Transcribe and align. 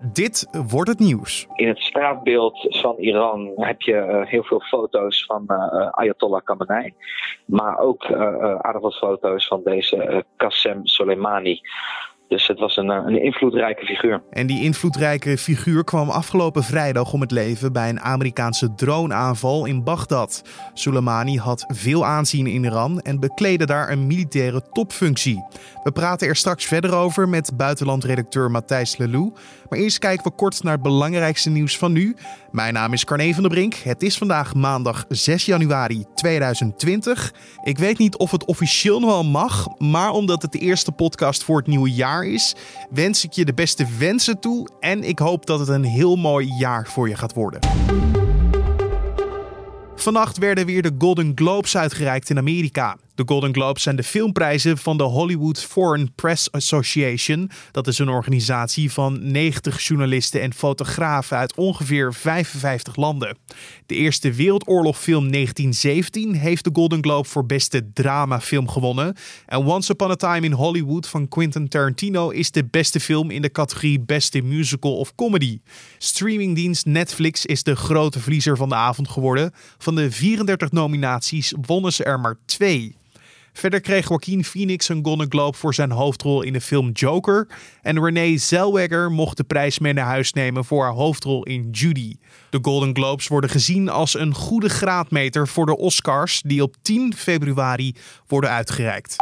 Dit 0.00 0.48
wordt 0.68 0.90
het 0.90 0.98
nieuws. 0.98 1.46
In 1.54 1.68
het 1.68 1.78
straatbeeld 1.78 2.66
van 2.68 2.96
Iran 2.98 3.52
heb 3.56 3.80
je 3.80 3.92
uh, 3.92 4.26
heel 4.26 4.42
veel 4.42 4.60
foto's 4.60 5.24
van 5.24 5.44
uh, 5.48 5.88
Ayatollah 5.90 6.40
Khamenei. 6.44 6.94
Maar 7.44 7.78
ook 7.78 8.08
uh, 8.08 8.54
aardig 8.58 8.82
wat 8.82 8.96
foto's 8.96 9.46
van 9.46 9.60
deze 9.64 10.24
Qasem 10.36 10.86
Soleimani. 10.86 11.60
Dus 12.28 12.46
het 12.46 12.58
was 12.58 12.76
een, 12.76 12.90
eh, 12.90 13.02
een, 13.06 13.22
invloedrijke 13.22 13.86
figuur. 13.86 14.22
En 14.30 14.46
die 14.46 14.62
invloedrijke 14.62 15.38
figuur 15.38 15.84
kwam 15.84 16.10
afgelopen 16.10 16.62
vrijdag 16.62 17.12
om 17.12 17.20
het 17.20 17.30
leven 17.30 17.72
bij 17.72 17.88
een 17.88 18.00
Amerikaanse 18.00 18.74
droneaanval 18.74 19.64
in 19.64 19.84
Bagdad. 19.84 20.42
Soleimani 20.74 21.38
had 21.38 21.64
veel 21.68 22.06
aanzien 22.06 22.46
in 22.46 22.64
Iran 22.64 23.00
en 23.00 23.20
bekleedde 23.20 23.66
daar 23.66 23.90
een 23.90 24.06
militaire 24.06 24.62
topfunctie. 24.72 25.44
We 25.82 25.92
praten 25.92 26.28
er 26.28 26.36
straks 26.36 26.64
verder 26.64 26.94
over 26.94 27.28
met 27.28 27.56
buitenlandredacteur 27.56 28.50
Matthijs 28.50 28.96
Lelou. 28.96 29.32
Maar 29.68 29.78
eerst 29.78 29.98
kijken 29.98 30.24
we 30.24 30.36
kort 30.36 30.62
naar 30.62 30.72
het 30.72 30.82
belangrijkste 30.82 31.50
nieuws 31.50 31.78
van 31.78 31.92
nu. 31.92 32.16
Mijn 32.50 32.74
naam 32.74 32.92
is 32.92 33.04
Carne 33.04 33.34
van 33.34 33.42
der 33.42 33.52
Brink. 33.52 33.74
Het 33.74 34.02
is 34.02 34.18
vandaag 34.18 34.54
maandag 34.54 35.04
6 35.08 35.44
januari 35.44 36.04
2020. 36.14 37.34
Ik 37.62 37.78
weet 37.78 37.98
niet 37.98 38.16
of 38.16 38.30
het 38.30 38.44
officieel 38.44 39.00
nog 39.00 39.10
wel 39.10 39.24
mag, 39.24 39.66
maar 39.78 40.10
omdat 40.10 40.42
het 40.42 40.52
de 40.52 40.58
eerste 40.58 40.92
podcast 40.92 41.44
voor 41.44 41.56
het 41.56 41.66
nieuwe 41.66 41.90
jaar 41.90 42.15
is, 42.24 42.54
wens 42.90 43.24
ik 43.24 43.32
je 43.32 43.44
de 43.44 43.54
beste 43.54 43.86
wensen 43.98 44.40
toe 44.40 44.68
en 44.80 45.04
ik 45.04 45.18
hoop 45.18 45.46
dat 45.46 45.58
het 45.58 45.68
een 45.68 45.84
heel 45.84 46.16
mooi 46.16 46.52
jaar 46.58 46.86
voor 46.86 47.08
je 47.08 47.16
gaat 47.16 47.34
worden. 47.34 47.60
Vannacht 49.94 50.38
werden 50.38 50.66
weer 50.66 50.82
de 50.82 50.94
Golden 50.98 51.32
Globes 51.34 51.76
uitgereikt 51.76 52.30
in 52.30 52.38
Amerika. 52.38 52.96
De 53.16 53.22
Golden 53.26 53.54
Globes 53.54 53.82
zijn 53.82 53.96
de 53.96 54.02
filmprijzen 54.02 54.78
van 54.78 54.96
de 54.96 55.02
Hollywood 55.02 55.62
Foreign 55.62 56.12
Press 56.14 56.52
Association. 56.52 57.50
Dat 57.70 57.86
is 57.86 57.98
een 57.98 58.08
organisatie 58.08 58.92
van 58.92 59.30
90 59.30 59.82
journalisten 59.82 60.40
en 60.40 60.54
fotografen 60.54 61.36
uit 61.36 61.54
ongeveer 61.54 62.14
55 62.14 62.96
landen. 62.96 63.36
De 63.86 63.94
Eerste 63.94 64.32
Wereldoorlogfilm 64.32 65.30
1917 65.30 66.34
heeft 66.34 66.64
de 66.64 66.70
Golden 66.72 67.02
Globe 67.02 67.28
voor 67.28 67.46
beste 67.46 67.92
dramafilm 67.92 68.68
gewonnen. 68.68 69.16
En 69.46 69.64
Once 69.64 69.92
Upon 69.92 70.10
a 70.10 70.14
Time 70.14 70.46
in 70.46 70.52
Hollywood 70.52 71.08
van 71.08 71.28
Quentin 71.28 71.68
Tarantino 71.68 72.30
is 72.30 72.50
de 72.50 72.64
beste 72.64 73.00
film 73.00 73.30
in 73.30 73.42
de 73.42 73.52
categorie 73.52 74.00
beste 74.00 74.40
musical 74.40 74.96
of 74.98 75.14
comedy. 75.14 75.60
Streamingdienst 75.98 76.86
Netflix 76.86 77.46
is 77.46 77.62
de 77.62 77.76
grote 77.76 78.20
verliezer 78.20 78.56
van 78.56 78.68
de 78.68 78.74
avond 78.74 79.08
geworden. 79.08 79.52
Van 79.78 79.94
de 79.94 80.10
34 80.10 80.70
nominaties 80.70 81.52
wonnen 81.60 81.92
ze 81.92 82.04
er 82.04 82.20
maar 82.20 82.36
twee. 82.46 82.96
Verder 83.56 83.80
kreeg 83.80 84.08
Joaquin 84.08 84.44
Phoenix 84.44 84.88
een 84.88 85.04
Golden 85.04 85.30
Globe 85.30 85.56
voor 85.56 85.74
zijn 85.74 85.90
hoofdrol 85.90 86.42
in 86.42 86.52
de 86.52 86.60
film 86.60 86.90
Joker. 86.90 87.48
En 87.82 88.04
Renee 88.04 88.38
Zellweger 88.38 89.10
mocht 89.10 89.36
de 89.36 89.44
prijs 89.44 89.78
mee 89.78 89.92
naar 89.92 90.06
huis 90.06 90.32
nemen 90.32 90.64
voor 90.64 90.82
haar 90.82 90.92
hoofdrol 90.92 91.42
in 91.42 91.70
Judy. 91.70 92.16
De 92.50 92.58
Golden 92.62 92.94
Globes 92.96 93.28
worden 93.28 93.50
gezien 93.50 93.88
als 93.88 94.18
een 94.18 94.34
goede 94.34 94.68
graadmeter 94.68 95.48
voor 95.48 95.66
de 95.66 95.76
Oscars 95.76 96.42
die 96.42 96.62
op 96.62 96.76
10 96.82 97.14
februari 97.14 97.94
worden 98.26 98.50
uitgereikt. 98.50 99.16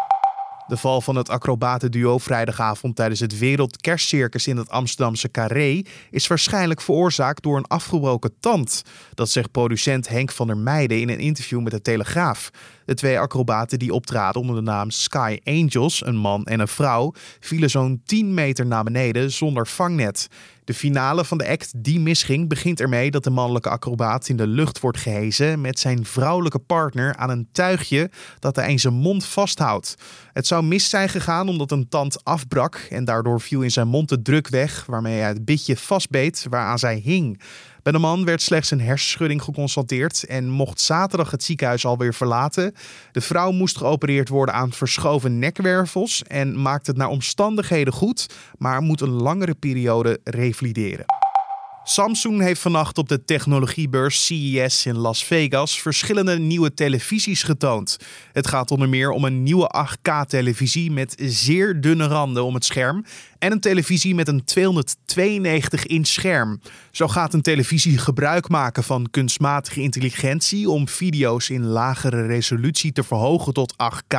De 0.67 0.77
val 0.77 1.01
van 1.01 1.17
het 1.17 1.29
acrobatenduo 1.29 2.19
vrijdagavond 2.19 2.97
tijdens 2.97 3.21
het 3.21 3.39
Wereldkerstcircus 3.39 4.47
in 4.47 4.57
het 4.57 4.69
Amsterdamse 4.69 5.31
Carré 5.31 5.83
is 6.11 6.27
waarschijnlijk 6.27 6.81
veroorzaakt 6.81 7.43
door 7.43 7.57
een 7.57 7.67
afgebroken 7.67 8.35
tand. 8.41 8.83
Dat 9.15 9.31
zegt 9.31 9.51
producent 9.51 10.09
Henk 10.09 10.33
van 10.33 10.47
der 10.47 10.57
Meijden 10.57 11.01
in 11.01 11.09
een 11.09 11.19
interview 11.19 11.61
met 11.61 11.73
de 11.73 11.83
Telegraaf. 11.83 12.51
De 12.85 12.95
twee 12.95 13.19
acrobaten 13.19 13.79
die 13.79 13.93
optraden 13.93 14.41
onder 14.41 14.57
de 14.57 14.63
naam 14.63 14.91
Sky 14.91 15.39
Angels, 15.45 16.07
een 16.07 16.17
man 16.17 16.45
en 16.45 16.61
een 16.61 16.69
vrouw, 16.69 17.13
vielen 17.41 17.71
zo'n 17.71 18.03
10 18.05 18.35
meter 18.35 18.67
naar 18.67 18.85
beneden 18.85 19.33
zonder 19.33 19.67
vangnet. 19.67 20.29
De 20.65 20.75
finale 20.75 21.25
van 21.25 21.39
de 21.39 21.49
act 21.49 21.73
die 21.77 22.01
misging 22.01 22.49
begint 22.49 22.81
ermee 22.81 23.11
dat 23.11 23.25
de 23.25 23.31
mannelijke 23.31 23.69
acrobaat 23.69 24.29
in 24.29 24.37
de 24.37 24.47
lucht 24.47 24.81
wordt 24.81 24.99
gehezen 24.99 25.61
met 25.61 25.79
zijn 25.79 26.05
vrouwelijke 26.05 26.59
partner 26.59 27.17
aan 27.17 27.31
een 27.31 27.49
tuigje 27.53 28.11
dat 28.39 28.57
hij 28.57 28.71
in 28.71 28.79
zijn 28.79 28.95
mond 28.95 29.25
vasthoudt. 29.25 29.95
Het 30.33 30.47
zou 30.47 30.65
mis 30.65 30.89
zijn 30.89 31.09
gegaan 31.09 31.49
omdat 31.49 31.71
een 31.71 31.89
tand 31.89 32.25
afbrak 32.25 32.87
en 32.91 33.05
daardoor 33.05 33.41
viel 33.41 33.61
in 33.61 33.71
zijn 33.71 33.89
mond 33.89 34.09
de 34.09 34.23
druk 34.23 34.49
weg 34.49 34.87
waarmee 34.87 35.19
hij 35.19 35.29
het 35.29 35.45
bitje 35.45 35.77
vastbeet 35.77 36.47
waaraan 36.51 36.79
zij 36.79 36.97
hing. 36.97 37.41
Bij 37.85 37.93
de 37.93 37.99
man 37.99 38.25
werd 38.25 38.43
slechts 38.43 38.71
een 38.71 38.81
hersenschudding 38.81 39.43
geconstateerd 39.43 40.25
en 40.25 40.49
mocht 40.49 40.81
zaterdag 40.81 41.31
het 41.31 41.43
ziekenhuis 41.43 41.87
alweer 41.87 42.15
verlaten. 42.15 42.75
De 43.13 43.21
vrouw 43.21 43.51
moest 43.51 43.77
geopereerd 43.77 44.29
worden 44.29 44.55
aan 44.55 44.73
verschoven 44.73 45.39
nekwervels 45.39 46.23
en 46.23 46.63
maakt 46.63 46.87
het 46.87 46.97
naar 46.97 47.09
omstandigheden 47.09 47.93
goed, 47.93 48.27
maar 48.59 48.83
moet 48.83 49.01
een 49.01 49.13
langere 49.13 49.55
periode 49.55 50.21
revalideren. 50.25 51.05
Samsung 51.87 52.41
heeft 52.41 52.61
vannacht 52.61 52.99
op 52.99 53.09
de 53.09 53.25
technologiebeurs 53.25 54.27
CES 54.27 54.87
in 54.87 54.97
Las 54.97 55.25
Vegas 55.25 55.81
verschillende 55.81 56.39
nieuwe 56.39 56.75
televisies 56.75 57.43
getoond. 57.43 57.99
Het 58.33 58.47
gaat 58.47 58.71
onder 58.71 58.89
meer 58.89 59.11
om 59.11 59.25
een 59.25 59.43
nieuwe 59.43 59.87
8K-televisie 59.89 60.91
met 60.91 61.15
zeer 61.19 61.81
dunne 61.81 62.07
randen 62.07 62.45
om 62.45 62.55
het 62.55 62.65
scherm 62.65 63.05
en 63.45 63.53
een 63.53 63.61
televisie 63.61 64.15
met 64.15 64.29
een 64.29 64.45
292-inch 64.59 66.07
scherm. 66.07 66.61
Zo 66.91 67.09
gaat 67.09 67.35
een 67.35 67.43
televisie 67.43 67.99
gebruik 67.99 68.49
maken 68.49 68.85
van 68.85 69.11
kunstmatige 69.11 69.81
intelligentie 69.81 70.71
om 70.71 70.89
video's 70.89 71.49
in 71.49 71.65
lagere 71.65 72.27
resolutie 72.27 72.93
te 72.93 73.03
verhogen 73.03 73.53
tot 73.53 73.73
8K. 73.73 74.17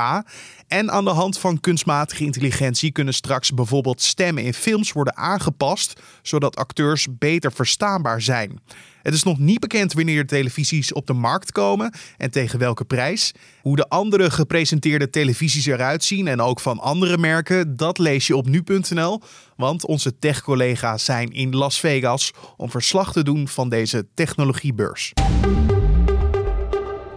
En 0.67 0.91
aan 0.91 1.03
de 1.05 1.09
hand 1.09 1.39
van 1.39 1.59
kunstmatige 1.59 2.23
intelligentie 2.23 2.91
kunnen 2.91 3.13
straks 3.13 3.53
bijvoorbeeld 3.53 4.01
stemmen 4.01 4.43
in 4.43 4.53
films 4.53 4.91
worden 4.91 5.17
aangepast, 5.17 6.01
zodat 6.21 6.55
acteurs 6.55 7.07
beter 7.17 7.51
verstaanbaar 7.51 8.21
zijn. 8.21 8.59
Het 9.05 9.13
is 9.13 9.23
nog 9.23 9.39
niet 9.39 9.59
bekend 9.59 9.93
wanneer 9.93 10.25
televisies 10.25 10.93
op 10.93 11.07
de 11.07 11.13
markt 11.13 11.51
komen 11.51 11.93
en 12.17 12.31
tegen 12.31 12.59
welke 12.59 12.85
prijs. 12.85 13.31
Hoe 13.61 13.75
de 13.75 13.89
andere 13.89 14.31
gepresenteerde 14.31 15.09
televisies 15.09 15.65
eruit 15.65 16.03
zien 16.03 16.27
en 16.27 16.41
ook 16.41 16.59
van 16.59 16.79
andere 16.79 17.17
merken, 17.17 17.75
dat 17.75 17.97
lees 17.97 18.27
je 18.27 18.35
op 18.35 18.47
nu.nl. 18.47 19.21
Want 19.55 19.85
onze 19.85 20.19
tech-collega's 20.19 21.05
zijn 21.05 21.29
in 21.31 21.55
Las 21.55 21.79
Vegas 21.79 22.31
om 22.57 22.69
verslag 22.69 23.11
te 23.11 23.23
doen 23.23 23.47
van 23.47 23.69
deze 23.69 24.07
technologiebeurs. 24.13 25.13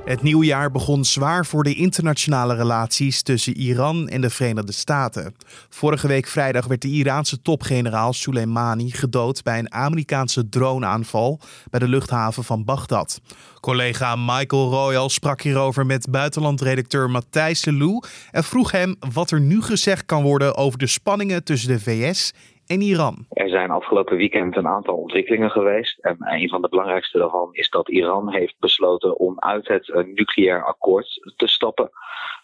Het 0.09 0.23
nieuwe 0.23 0.45
jaar 0.45 0.71
begon 0.71 1.05
zwaar 1.05 1.47
voor 1.47 1.65
de 1.65 1.75
internationale 1.75 2.55
relaties 2.55 3.23
tussen 3.23 3.57
Iran 3.57 4.09
en 4.09 4.21
de 4.21 4.31
Verenigde 4.31 4.73
Staten. 4.73 5.35
Vorige 5.69 6.07
week 6.07 6.27
vrijdag 6.27 6.67
werd 6.67 6.83
de 6.83 6.89
Iraanse 6.89 7.43
topgeneraal 7.43 8.13
Soleimani 8.13 8.91
gedood 8.91 9.43
bij 9.43 9.59
een 9.59 9.73
Amerikaanse 9.73 10.49
droneaanval 10.49 11.41
bij 11.71 11.81
de 11.81 11.89
luchthaven 11.89 12.45
van 12.45 12.65
Bagdad. 12.65 13.21
Collega 13.61 14.17
Michael 14.17 14.71
Royal 14.71 15.09
sprak 15.09 15.43
hierover 15.43 15.87
met 15.87 16.11
buitenlandredacteur 16.11 17.11
Matthijs 17.11 17.65
Lelou 17.65 18.03
en 18.31 18.45
vroeg 18.45 18.71
hem 18.71 18.97
wat 19.13 19.31
er 19.31 19.41
nu 19.41 19.63
gezegd 19.63 20.05
kan 20.07 20.23
worden 20.23 20.57
over 20.57 20.79
de 20.79 20.87
spanningen 20.87 21.45
tussen 21.45 21.69
de 21.69 21.81
VS 21.81 22.33
en 22.69 22.81
Iran. 22.81 23.27
Er 23.31 23.49
zijn 23.49 23.71
afgelopen 23.71 24.17
weekend 24.17 24.57
een 24.57 24.67
aantal 24.67 24.97
ontwikkelingen 24.97 25.51
geweest. 25.51 25.99
En 25.99 26.17
een 26.19 26.49
van 26.49 26.63
de 26.63 26.69
belangrijkste 26.69 27.19
daarvan 27.19 27.49
is 27.53 27.71
dat 27.71 27.89
Iran 27.89 28.33
heeft 28.33 28.55
besloten 28.59 29.19
om 29.19 29.41
uit 29.41 29.69
het 29.69 29.89
uh, 29.89 29.97
nucleair 29.97 30.65
akkoord 30.65 31.33
te 31.37 31.47
stappen. 31.47 31.91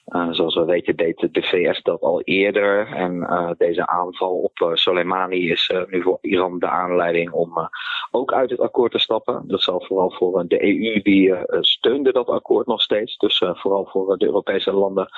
Uh, 0.07 0.29
zoals 0.31 0.55
we 0.55 0.65
weten 0.65 0.97
deed 0.97 1.29
de 1.33 1.43
VS 1.43 1.83
dat 1.83 2.01
al 2.01 2.21
eerder. 2.21 2.87
En 2.87 3.15
uh, 3.15 3.51
deze 3.57 3.87
aanval 3.87 4.33
op 4.33 4.71
Soleimani 4.75 5.51
is 5.51 5.73
nu 5.89 6.03
voor 6.03 6.19
Iran 6.21 6.59
de 6.59 6.69
aanleiding 6.69 7.31
om 7.31 7.69
ook 8.11 8.33
uit 8.33 8.51
het 8.51 8.61
akkoord 8.61 8.93
te 8.93 8.99
stappen. 8.99 9.43
Dat 9.47 9.63
zal 9.63 9.85
vooral 9.87 10.11
voor 10.11 10.45
de 10.49 10.63
EU, 10.63 11.03
die 11.03 11.35
steunde 11.61 12.13
dat 12.13 12.29
akkoord 12.29 12.67
nog 12.67 12.83
steeds. 12.83 13.17
Dus 13.17 13.39
vooral 13.39 13.87
voor 13.87 14.19
de 14.19 14.25
Europese 14.25 14.73
landen 14.73 15.09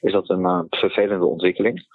is 0.00 0.12
dat 0.12 0.28
een 0.28 0.66
vervelende 0.70 1.26
ontwikkeling. 1.26 1.86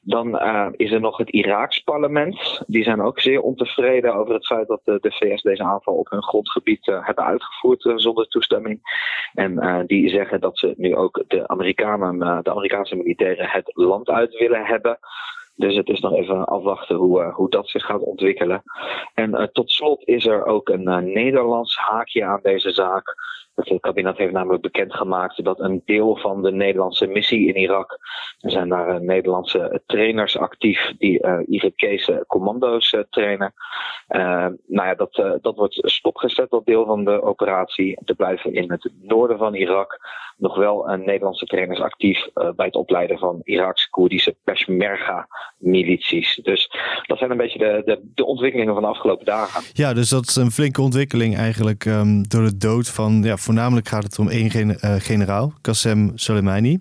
Dan 0.00 0.28
uh, 0.28 0.68
is 0.76 0.92
er 0.92 1.00
nog 1.00 1.16
het 1.16 1.30
Iraaks 1.30 1.78
parlement. 1.78 2.62
Die 2.66 2.84
zijn 2.84 3.00
ook 3.00 3.20
zeer 3.20 3.40
ontevreden 3.40 4.14
over 4.14 4.34
het 4.34 4.46
feit 4.46 4.68
dat 4.68 4.80
de, 4.84 4.98
VS 5.00 5.42
deze 5.42 5.62
aanval 5.62 5.94
op 5.94 6.10
hun 6.10 6.22
grondgebied 6.22 6.86
uh, 6.86 7.06
hebben 7.06 7.24
uitgevoerd 7.24 7.84
uh, 7.84 7.92
zonder 7.96 8.28
toestemming. 8.28 8.80
En 9.32 9.84
die 9.86 10.08
zeggen 10.08 10.40
dat 10.40 10.58
ze 10.58 10.74
nu 10.76 10.94
ook 10.94 11.24
de 11.26 11.48
Amerikanen, 11.48 12.42
de 12.42 12.50
Amerikaanse 12.50 12.96
militairen 12.96 13.48
het 13.48 13.70
land 13.74 14.08
uit 14.08 14.38
willen 14.38 14.64
hebben. 14.64 14.98
Dus 15.54 15.76
het 15.76 15.88
is 15.88 16.00
nog 16.00 16.12
even 16.12 16.44
afwachten 16.44 16.96
hoe, 16.96 17.32
hoe 17.32 17.50
dat 17.50 17.68
zich 17.68 17.84
gaat 17.84 18.00
ontwikkelen. 18.00 18.62
En 19.14 19.50
tot 19.52 19.70
slot 19.70 20.06
is 20.06 20.26
er 20.26 20.44
ook 20.44 20.68
een 20.68 21.12
Nederlands 21.12 21.76
haakje 21.76 22.24
aan 22.24 22.40
deze 22.42 22.70
zaak. 22.70 23.14
Het 23.58 23.80
kabinet 23.80 24.16
heeft 24.16 24.32
namelijk 24.32 24.62
bekendgemaakt 24.62 25.44
dat 25.44 25.60
een 25.60 25.82
deel 25.84 26.16
van 26.16 26.42
de 26.42 26.52
Nederlandse 26.52 27.06
missie 27.06 27.48
in 27.48 27.56
Irak. 27.56 27.98
Er 28.40 28.50
zijn 28.50 28.68
daar 28.68 29.02
Nederlandse 29.02 29.82
trainers 29.86 30.38
actief 30.38 30.92
die 30.98 31.24
uh, 31.24 31.38
Irakese 31.46 32.24
commando's 32.26 32.96
trainen. 33.10 33.54
nou 34.08 34.58
ja, 34.66 34.94
dat, 34.94 35.38
dat 35.42 35.56
wordt 35.56 35.78
stopgezet, 35.80 36.50
dat 36.50 36.66
deel 36.66 36.86
van 36.86 37.04
de 37.04 37.22
operatie. 37.22 37.98
Er 38.04 38.14
blijven 38.14 38.54
in 38.54 38.70
het 38.70 38.90
noorden 39.02 39.38
van 39.38 39.54
Irak 39.54 40.00
nog 40.36 40.56
wel 40.56 40.96
Nederlandse 40.96 41.46
trainers 41.46 41.80
actief 41.80 42.28
bij 42.32 42.66
het 42.66 42.74
opleiden 42.74 43.18
van 43.18 43.40
Iraaks-Koerdische 43.44 44.36
Peshmerga-milities. 44.44 46.40
Dus 46.42 46.70
dat 47.06 47.18
zijn 47.18 47.30
een 47.30 47.36
beetje 47.36 47.58
de, 47.58 47.82
de, 47.84 48.00
de, 48.14 48.24
ontwikkelingen 48.24 48.74
van 48.74 48.82
de 48.82 48.88
afgelopen 48.88 49.26
dagen. 49.26 49.62
Ja, 49.72 49.94
dus 49.94 50.08
dat 50.08 50.26
is 50.28 50.36
een 50.36 50.50
flinke 50.50 50.82
ontwikkeling 50.82 51.36
eigenlijk 51.36 51.84
um, 51.84 52.28
door 52.28 52.42
de 52.42 52.56
dood 52.56 52.88
van, 52.88 53.22
ja, 53.22 53.36
voornamelijk 53.48 53.88
gaat 53.88 54.02
het 54.02 54.18
om 54.18 54.28
één 54.28 54.50
uh, 54.54 54.74
generaal, 55.10 55.52
Qasem 55.60 56.12
Soleimani. 56.14 56.74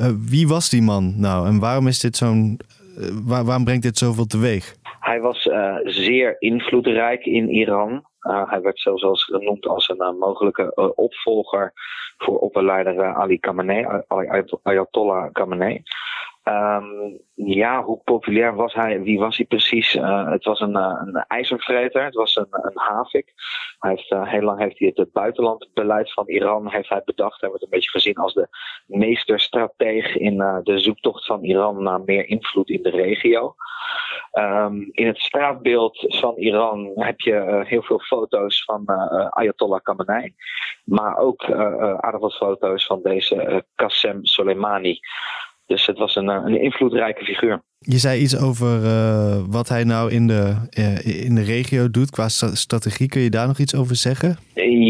Uh, 0.00 0.06
wie 0.30 0.48
was 0.48 0.70
die 0.70 0.82
man 0.82 1.14
nou 1.16 1.46
en 1.46 1.58
waarom 1.58 1.86
is 1.86 2.00
dit 2.00 2.16
zo'n, 2.16 2.60
waar, 3.30 3.44
waarom 3.44 3.64
brengt 3.64 3.82
dit 3.82 3.98
zoveel 3.98 4.26
teweeg? 4.26 4.74
Hij 5.00 5.20
was 5.20 5.48
zeer 5.84 6.36
invloedrijk 6.38 7.24
in 7.24 7.48
Iran. 7.48 8.04
hij 8.20 8.60
werd 8.60 8.80
zelfs 8.80 9.24
genoemd 9.24 9.66
als 9.66 9.88
een 9.88 10.18
mogelijke 10.18 10.94
opvolger 10.94 11.72
voor 12.18 12.38
opperleider 12.38 13.14
Ali 13.14 13.38
Khamenei, 13.38 14.02
Ayatollah 14.62 15.32
Khamenei. 15.32 15.82
Um, 16.48 17.18
ja, 17.34 17.82
hoe 17.82 18.00
populair 18.04 18.54
was 18.54 18.74
hij? 18.74 19.02
Wie 19.02 19.18
was 19.18 19.36
hij 19.36 19.46
precies? 19.46 19.94
Uh, 19.94 20.30
het 20.30 20.44
was 20.44 20.60
een, 20.60 20.76
uh, 20.76 21.00
een 21.04 21.24
ijzervreter, 21.28 22.04
het 22.04 22.14
was 22.14 22.36
een, 22.36 22.46
een 22.50 22.72
havik. 22.74 23.32
Hij 23.78 23.90
heeft, 23.90 24.10
uh, 24.10 24.28
heel 24.28 24.42
lang 24.42 24.58
heeft 24.58 24.78
hij 24.78 24.92
het, 24.94 25.12
buitenlandbeleid 25.12 26.12
van 26.12 26.28
Iran 26.28 26.70
heeft 26.70 26.88
hij 26.88 27.02
bedacht. 27.04 27.40
Hij 27.40 27.48
wordt 27.48 27.64
een 27.64 27.70
beetje 27.70 27.90
gezien 27.90 28.14
als 28.14 28.34
de 28.34 28.48
meesterstrateeg 28.86 30.16
in 30.16 30.36
de 30.62 30.78
zoektocht 30.78 31.26
van 31.26 31.42
Iran 31.42 31.82
naar 31.82 32.00
meer 32.04 32.28
invloed 32.28 32.68
in 32.68 32.82
de 32.82 32.90
regio. 32.90 33.54
Um, 34.32 34.88
in 34.92 35.06
het 35.06 35.18
straatbeeld 35.18 36.04
van 36.08 36.36
Iran 36.36 36.90
heb 36.94 37.20
je 37.20 37.62
heel 37.66 37.82
veel 37.82 38.00
foto's 38.00 38.64
van 38.64 38.86
Ayatollah 39.30 39.80
Khamenei. 39.82 40.34
Maar 40.84 41.16
ook 41.16 41.50
aardig 41.50 42.20
wat 42.20 42.36
foto's 42.36 42.86
van 42.86 43.00
deze 43.02 43.64
Qasem 43.74 44.24
Soleimani. 44.24 45.00
Dus 45.74 45.86
het 45.86 45.98
was 45.98 46.16
een, 46.16 46.28
eh, 46.28 46.42
een 46.44 46.60
invloedrijke 46.60 47.24
figuur. 47.24 47.62
Je 47.86 47.98
zei 47.98 48.20
iets 48.20 48.40
over 48.40 48.82
uh, 48.82 49.36
wat 49.48 49.68
hij 49.68 49.84
nou 49.84 50.10
in 50.10 50.26
de, 50.26 50.54
uh, 50.78 51.24
in 51.24 51.34
de 51.34 51.42
regio 51.42 51.90
doet 51.90 52.10
qua 52.10 52.28
strategie. 52.28 53.08
Kun 53.08 53.20
je 53.20 53.30
daar 53.30 53.46
nog 53.46 53.58
iets 53.58 53.74
over 53.74 53.96
zeggen? 53.96 54.36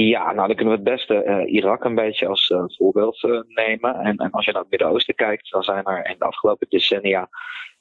Ja, 0.09 0.33
nou 0.33 0.47
dan 0.47 0.57
kunnen 0.57 0.75
we 0.75 0.81
het 0.81 0.97
beste 0.97 1.25
uh, 1.27 1.53
Irak 1.53 1.85
een 1.85 1.95
beetje 1.95 2.27
als 2.27 2.55
voorbeeld 2.67 3.45
nemen. 3.49 3.95
En, 3.95 4.17
en, 4.17 4.31
als 4.31 4.45
je 4.45 4.53
naar 4.53 4.61
het 4.61 4.71
Midden-Oosten 4.71 5.15
kijkt, 5.15 5.51
dan 5.51 5.63
zijn 5.63 5.85
er 5.85 6.07
in 6.11 6.17
de 6.19 6.25
afgelopen 6.25 6.67
decennia 6.71 7.29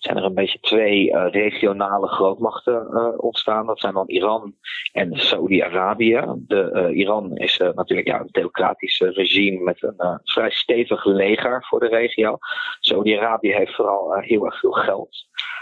zijn 0.04 0.18
er 0.18 0.24
een 0.24 0.33
beetje 0.33 0.60
twee 0.60 1.18
regionale 1.18 2.07
grootmachten 2.07 3.21
ontstaan. 3.21 3.65
Dat 3.65 3.80
zijn 3.80 3.94
dan 3.94 4.07
Iran 4.07 4.56
en 4.92 5.19
Saudi-Arabië. 5.19 6.24
Uh, 6.48 6.98
Iran 6.98 7.38
is 7.38 7.57
natuurlijk 7.57 8.07
ja, 8.07 8.19
een 8.19 8.31
theocratisch 8.31 9.00
regime 9.00 9.63
met 9.63 9.83
een 9.83 10.19
vrij 10.24 10.50
stevig 10.50 11.06
leger 11.06 11.65
voor 11.69 11.80
de 11.80 11.88
regio. 11.88 12.38
Saudi-Arabië 12.80 13.54
heeft 13.54 13.75
vooral 13.75 14.13
heel 14.13 14.45
erg 14.45 14.60
veel 14.60 14.71
geld. 14.71 15.02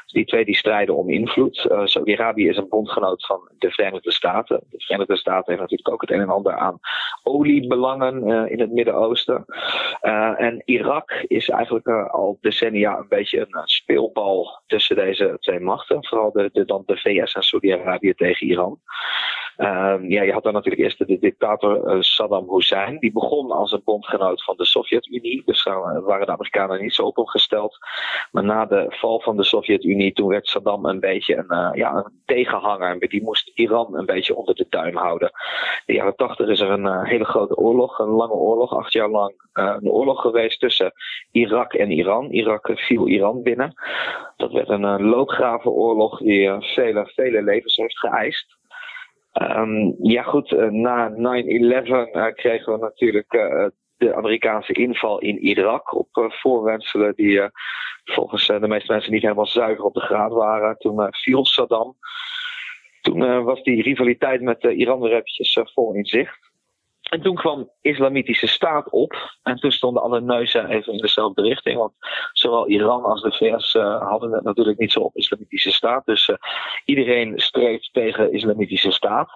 Die 0.06 0.26
twee 0.26 0.46
die 0.46 0.56
strijden 0.56 0.96
om 0.96 1.10
invloed. 1.10 1.68
Uh, 1.72 1.86
Saudi-Arabië 1.86 2.48
is 2.48 2.58
een 2.58 2.70
bondgenoot 2.70 3.26
van 3.26 3.52
de 3.58 3.72
Verenigde 3.72 4.12
Staten. 4.12 4.64
De 4.70 4.80
Verenigde 4.80 5.18
Staten 5.18 5.46
heeft 5.46 5.60
natuurlijk 5.60 5.94
ook 5.94 6.02
het 6.02 6.12
een 6.12 6.20
en 6.20 6.30
ander 6.30 6.56
aan 6.56 6.80
oliebelangen 7.24 8.28
uh, 8.28 8.52
in 8.52 8.60
het 8.60 8.72
Midden-Oosten. 8.72 9.46
Uh, 10.02 10.42
en 10.42 10.62
Irak 10.66 11.12
is 11.28 11.50
eigenlijk 11.50 11.88
al 11.88 12.38
decennia 12.42 12.98
een 12.98 13.08
beetje 13.10 13.40
een 13.40 13.68
speelbal 13.68 14.62
tussen 14.68 14.96
deze 14.96 15.38
twee 15.40 15.60
machten. 15.60 16.06
Vooral 16.06 16.32
de, 16.32 16.66
dan 16.66 16.84
de 16.86 16.98
VS 16.98 17.34
en 17.34 17.44
Saudi-Arabië 17.44 18.14
tegen 18.14 18.48
Iran. 18.48 18.80
Ehm, 19.58 20.06
ja, 20.06 20.24
je 20.24 20.32
had 20.32 20.44
dan 20.44 20.54
natuurlijk 20.54 20.84
eerst 20.84 21.08
de 21.08 21.20
dictator 21.20 22.04
Saddam 22.04 22.50
Hussein. 22.50 23.00
Die 23.00 23.12
begon 23.12 23.52
als 23.52 23.72
een 23.72 23.82
bondgenoot 23.84 24.44
van 24.44 24.58
de 24.58 24.66
Sovjet-Unie. 24.66 25.42
Dus 25.46 25.64
daar 25.64 26.02
waren 26.04 26.26
de 26.26 26.32
Amerikanen 26.32 26.82
niet 26.82 26.94
zo 26.94 27.04
op 27.04 27.18
opgesteld. 27.18 27.78
Maar 28.32 28.44
na 28.44 28.66
de 28.66 28.86
val 28.90 29.20
van 29.20 29.38
de 29.38 29.44
Sovjet-Unie 29.44 30.14
toen 30.14 30.28
werd 30.28 30.48
Saddam 30.48 30.86
een 30.86 31.00
beetje 31.00 31.36
een, 31.36 31.46
uh, 31.50 31.70
ja, 31.74 31.94
een 31.94 32.22
tegenhanger. 32.26 33.00
Die 33.00 33.24
moest 33.24 33.52
Iran 33.54 33.98
een 33.98 34.06
beetje 34.06 34.36
onder 34.36 34.56
de 34.56 34.66
duim 34.70 34.96
houden. 34.96 35.28
In 35.28 35.84
de 35.86 35.94
jaren 35.94 36.16
tachtig 36.16 36.48
is 36.48 36.60
er 36.60 36.70
een 36.70 37.06
hele 37.06 37.26
grote 37.26 37.56
oorlog, 37.56 38.00
een 38.00 38.08
lange 38.08 38.34
oorlog, 38.34 38.76
acht 38.76 38.94
jaar 38.94 39.10
lang 39.10 39.50
een 39.54 39.90
oorlog 39.90 40.22
geweest 40.22 40.60
tussen 40.60 40.94
Irak 41.32 41.74
en 41.74 41.92
Iran. 41.92 42.32
Irak 42.32 42.72
viel 42.74 43.08
Iran 43.08 43.44
binnen. 43.44 43.74
Dat 44.38 44.52
werd 44.52 44.70
een 44.70 45.04
loopgravenoorlog 45.04 46.20
die 46.20 46.52
vele, 46.60 47.12
vele 47.16 47.44
levens 47.44 47.76
heeft 47.76 48.00
geëist. 48.00 48.60
Um, 49.34 49.96
ja 50.02 50.24
goed, 50.24 50.52
na 50.72 51.10
9-11 51.10 51.16
kregen 52.36 52.74
we 52.74 52.78
natuurlijk 52.80 53.30
de 53.98 54.16
Amerikaanse 54.16 54.74
inval 54.74 55.20
in 55.20 55.38
Irak 55.38 55.96
op 55.96 56.08
voorwenselen 56.12 57.16
die 57.16 57.42
volgens 58.04 58.48
de 58.48 58.68
meeste 58.68 58.92
mensen 58.92 59.12
niet 59.12 59.22
helemaal 59.22 59.48
zuiver 59.48 59.84
op 59.84 59.94
de 59.94 60.00
graad 60.00 60.32
waren. 60.32 60.78
Toen 60.78 61.08
viel 61.10 61.46
Saddam. 61.46 61.96
Toen 63.02 63.44
was 63.44 63.64
die 63.64 63.82
rivaliteit 63.82 64.42
met 64.42 64.64
Iran 64.64 65.00
weer 65.00 65.12
eventjes 65.12 65.60
vol 65.74 65.94
in 65.94 66.06
zicht. 66.06 66.51
En 67.12 67.22
toen 67.22 67.36
kwam 67.36 67.70
Islamitische 67.82 68.48
Staat 68.48 68.90
op. 68.90 69.38
En 69.44 69.56
toen 69.56 69.72
stonden 69.72 70.04
alle 70.04 70.22
neuzen 70.22 70.70
even 70.70 70.94
in 70.94 71.00
dezelfde 71.00 71.42
richting. 71.42 71.78
Want 71.78 71.94
zowel 72.34 72.68
Iran 72.68 73.04
als 73.04 73.22
de 73.22 73.32
VS 73.32 73.74
uh, 73.74 74.10
hadden 74.10 74.32
het 74.32 74.44
natuurlijk 74.44 74.78
niet 74.78 74.92
zo 74.92 75.00
op 75.00 75.16
Islamitische 75.16 75.72
Staat. 75.72 76.06
Dus 76.06 76.28
uh, 76.28 76.36
iedereen 76.86 77.40
streeft 77.40 77.94
tegen 77.94 78.34
Islamitische 78.34 78.92
Staat. 78.92 79.30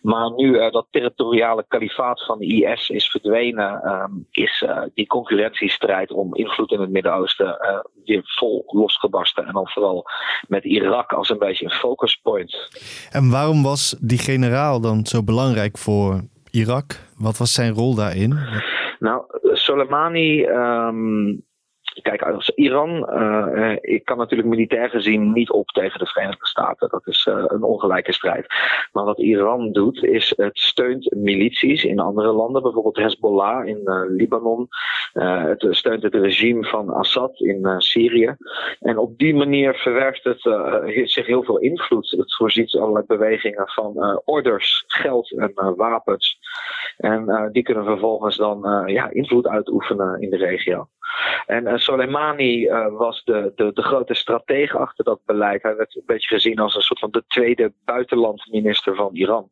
Maar 0.00 0.32
nu 0.34 0.54
uh, 0.54 0.70
dat 0.70 0.86
territoriale 0.90 1.64
kalifaat 1.68 2.24
van 2.24 2.38
de 2.38 2.46
IS 2.46 2.90
is 2.90 3.10
verdwenen, 3.10 3.88
um, 3.88 4.26
is 4.30 4.64
die 4.94 5.06
concurrentiestrijd 5.06 6.10
om 6.10 6.34
invloed 6.34 6.72
in 6.72 6.80
het 6.80 6.90
Midden-Oosten 6.90 7.56
weer 8.04 8.22
vol 8.24 8.64
losgebarsten. 8.66 9.46
En 9.46 9.52
dan 9.52 9.68
vooral 9.68 10.04
met 10.46 10.64
Irak 10.64 11.12
als 11.12 11.28
een 11.28 11.38
beetje 11.38 11.64
een 11.64 11.70
focus 11.70 12.16
point. 12.16 12.68
En 13.10 13.30
waarom 13.30 13.62
was 13.62 13.96
die 14.00 14.18
generaal 14.18 14.80
dan 14.80 15.06
zo 15.06 15.22
belangrijk 15.22 15.78
voor 15.78 16.20
Irak? 16.50 17.07
Wat 17.18 17.38
was 17.38 17.52
zijn 17.52 17.74
rol 17.74 17.94
daarin? 17.94 18.38
Nou, 18.98 19.22
Soleimani 19.52 20.44
um, 20.44 21.42
Kijk, 22.08 22.22
als 22.22 22.50
Iran 22.50 23.10
uh, 23.12 23.76
ik 23.80 24.04
kan 24.04 24.18
natuurlijk 24.18 24.48
militair 24.48 24.90
gezien 24.90 25.32
niet 25.32 25.50
op 25.50 25.68
tegen 25.68 25.98
de 25.98 26.06
Verenigde 26.06 26.46
Staten. 26.46 26.88
Dat 26.88 27.06
is 27.06 27.26
uh, 27.26 27.44
een 27.46 27.62
ongelijke 27.62 28.12
strijd. 28.12 28.46
Maar 28.92 29.04
wat 29.04 29.18
Iran 29.18 29.72
doet, 29.72 30.02
is 30.02 30.32
het 30.36 30.58
steunt 30.58 31.14
milities 31.14 31.84
in 31.84 31.98
andere 31.98 32.32
landen, 32.32 32.62
bijvoorbeeld 32.62 32.96
Hezbollah 32.96 33.66
in 33.66 33.80
Libanon. 34.08 34.68
het 35.12 35.66
steunt 35.70 36.02
het 36.02 36.14
regime 36.14 36.64
van 36.64 36.88
Assad 36.88 37.40
in 37.40 37.74
Syrië. 37.78 38.36
En 38.80 38.98
op 38.98 39.18
die 39.18 39.34
manier 39.34 39.74
verwerft 39.74 40.24
het 40.24 40.40
zich 41.10 41.26
heel 41.26 41.42
veel 41.42 41.58
invloed. 41.58 42.10
Het 42.10 42.36
voorziet 42.36 42.74
allerlei 42.74 43.04
bewegingen 43.06 43.68
van 43.68 44.20
orders, 44.24 44.84
geld 44.86 45.30
en 45.30 45.52
wapens. 45.76 46.38
En 46.96 47.48
die 47.52 47.62
kunnen 47.62 47.84
vervolgens 47.84 48.36
dan 48.36 48.82
ja, 48.86 49.10
invloed 49.10 49.46
uitoefenen 49.46 50.20
in 50.20 50.30
de 50.30 50.36
regio. 50.36 50.88
En 51.48 51.64
uh, 51.64 51.76
Soleimani 51.76 52.66
uh, 52.66 52.86
was 52.96 53.24
de, 53.24 53.52
de, 53.56 53.72
de 53.72 53.82
grote 53.82 54.14
stratege 54.14 54.78
achter 54.78 55.04
dat 55.04 55.20
beleid. 55.24 55.62
Hij 55.62 55.76
werd 55.76 55.94
een 55.94 56.02
beetje 56.06 56.34
gezien 56.34 56.58
als 56.58 56.74
een 56.74 56.80
soort 56.80 56.98
van 56.98 57.10
de 57.10 57.24
tweede 57.26 57.72
buitenlandminister 57.84 58.94
van 58.94 59.14
Iran. 59.14 59.50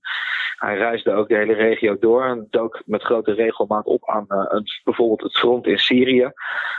Hij 0.56 0.76
reisde 0.76 1.12
ook 1.12 1.28
de 1.28 1.36
hele 1.36 1.52
regio 1.52 1.98
door 1.98 2.24
en 2.24 2.46
dook 2.50 2.82
met 2.84 3.02
grote 3.02 3.32
regelmaat 3.32 3.86
op 3.86 4.08
aan 4.10 4.24
een, 4.28 4.64
bijvoorbeeld 4.84 5.22
het 5.22 5.38
front 5.38 5.66
in 5.66 5.78
Syrië, 5.78 6.32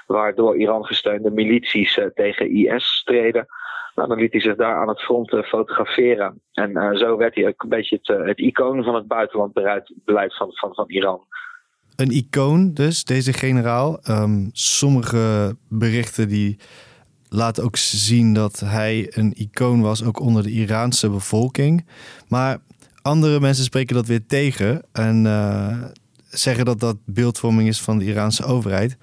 waardoor 0.07 0.57
Iran 0.57 0.85
gesteunde 0.85 1.31
milities 1.31 1.99
tegen 2.13 2.51
IS 2.51 2.85
streden. 2.85 3.45
Nou, 3.95 4.07
dan 4.07 4.17
liet 4.17 4.31
hij 4.31 4.41
zich 4.41 4.55
daar 4.55 4.75
aan 4.75 4.89
het 4.89 5.01
front 5.01 5.29
fotograferen. 5.45 6.41
En 6.53 6.97
zo 6.97 7.17
werd 7.17 7.35
hij 7.35 7.47
ook 7.47 7.63
een 7.63 7.69
beetje 7.69 7.99
het, 8.01 8.25
het 8.25 8.39
icoon 8.39 8.83
van 8.83 8.95
het 8.95 9.07
buitenlandbeleid 9.07 10.35
van, 10.35 10.51
van, 10.53 10.73
van 10.73 10.89
Iran 10.89 11.25
een 11.97 12.11
icoon 12.11 12.73
dus, 12.73 13.03
deze 13.03 13.33
generaal. 13.33 13.99
Um, 14.09 14.49
sommige 14.53 15.55
berichten 15.67 16.27
die 16.27 16.57
laten 17.29 17.63
ook 17.63 17.77
zien 17.77 18.33
dat 18.33 18.59
hij 18.59 19.07
een 19.09 19.33
icoon 19.35 19.81
was, 19.81 20.03
ook 20.03 20.19
onder 20.19 20.43
de 20.43 20.51
Iraanse 20.51 21.09
bevolking. 21.09 21.85
Maar 22.27 22.57
andere 23.01 23.39
mensen 23.39 23.63
spreken 23.63 23.95
dat 23.95 24.05
weer 24.05 24.25
tegen 24.25 24.81
en 24.91 25.25
uh, 25.25 25.83
zeggen 26.29 26.65
dat 26.65 26.79
dat 26.79 26.97
beeldvorming 27.05 27.67
is 27.67 27.81
van 27.81 27.97
de 27.97 28.05
Iraanse 28.05 28.43
overheid. 28.43 28.97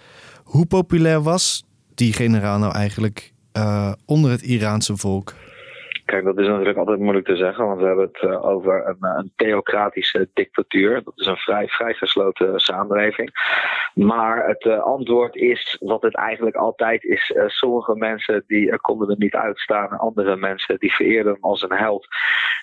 Hoe 0.45 0.67
populair 0.67 1.23
was 1.23 1.65
die 1.95 2.13
generaal 2.13 2.59
nou 2.59 2.75
eigenlijk 2.75 3.33
uh, 3.53 3.93
onder 4.05 4.31
het 4.31 4.43
Iraanse 4.43 4.97
volk? 4.97 5.35
Kijk, 6.05 6.25
dat 6.25 6.39
is 6.39 6.47
natuurlijk 6.47 6.79
altijd 6.79 6.99
moeilijk 6.99 7.27
te 7.27 7.37
zeggen, 7.37 7.67
want 7.67 7.81
we 7.81 7.87
hebben 7.87 8.11
het 8.13 8.23
uh, 8.23 8.45
over 8.45 8.87
een, 8.87 8.97
een, 9.01 9.33
theocratische 9.37 10.29
dictatuur. 10.35 11.03
Dat 11.05 11.13
is 11.17 11.27
een 11.27 11.37
vrij, 11.37 11.69
vrij 11.69 11.95
gesloten 11.95 12.61
samenleving. 12.61 13.31
Maar 13.95 14.47
het 14.47 14.65
uh, 14.65 14.83
antwoord 14.83 15.37
is 15.37 15.77
wat 15.81 16.03
het 16.03 16.15
eigenlijk 16.17 16.57
altijd 16.57 17.05
is. 17.05 17.35
Sommige 17.47 17.95
mensen 17.95 18.45
die 18.47 18.79
konden 18.79 19.09
er 19.09 19.19
niet 19.19 19.35
uitstaan, 19.35 19.99
andere 19.99 20.37
mensen 20.37 20.79
die 20.79 20.95
vereerden 20.95 21.33
hem 21.33 21.43
als 21.43 21.63
een 21.63 21.73
held. 21.73 22.07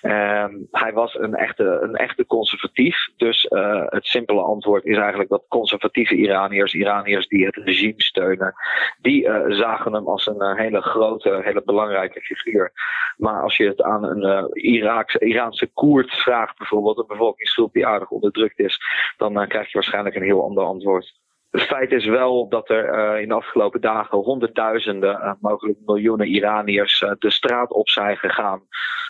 Ehm, 0.02 0.54
hij 0.70 0.92
was 0.92 1.18
een 1.18 1.34
echte, 1.34 1.78
een 1.82 1.94
echte 1.94 2.26
conservatief. 2.26 3.08
Dus 3.16 3.46
het 3.86 4.06
simpele 4.06 4.40
antwoord 4.40 4.84
is 4.84 4.96
eigenlijk 4.96 5.30
dat 5.30 5.44
conservatieve 5.48 6.14
Iraniërs, 6.14 6.74
Iraniërs 6.74 7.28
die 7.28 7.46
het 7.46 7.56
regime 7.56 8.02
steunen, 8.02 8.54
die 9.00 9.28
zagen 9.48 9.92
hem 9.92 10.08
als 10.08 10.26
een 10.26 10.56
hele 10.56 10.80
grote, 10.80 11.40
hele 11.44 11.62
belangrijke 11.64 12.20
figuur. 12.20 12.72
Maar 13.16 13.42
als 13.42 13.56
je 13.56 13.66
het 13.66 13.82
aan 13.82 14.04
een 14.04 14.48
Iraakse, 14.52 15.18
Iraanse 15.18 15.66
Koerd 15.66 16.12
vraagt, 16.12 16.58
bijvoorbeeld, 16.58 16.98
een 16.98 17.06
bevolkingsgroep 17.06 17.72
die 17.72 17.86
aardig 17.86 18.10
onderdrukt 18.10 18.58
is, 18.58 18.80
dan 19.16 19.48
krijg 19.48 19.66
je 19.66 19.72
waarschijnlijk 19.72 20.14
een 20.14 20.22
heel 20.22 20.44
ander 20.44 20.64
antwoord. 20.64 21.20
Het 21.52 21.62
feit 21.62 21.92
is 21.92 22.06
wel 22.06 22.48
dat 22.48 22.68
er 22.70 23.14
uh, 23.14 23.20
in 23.20 23.28
de 23.28 23.34
afgelopen 23.34 23.80
dagen 23.80 24.18
honderdduizenden, 24.18 25.38
mogelijk 25.40 25.78
miljoenen 25.86 26.26
Iraniërs 26.26 27.04
de 27.18 27.30
straat 27.30 27.72
op 27.72 27.88
zijn 27.88 28.16
gegaan 28.16 28.62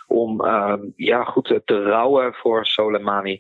om 0.06 0.44
ehm, 0.44 0.80
ja, 0.96 1.24
goed 1.24 1.60
te 1.64 1.82
rouwen 1.82 2.34
voor 2.34 2.66
Soleimani. 2.66 3.38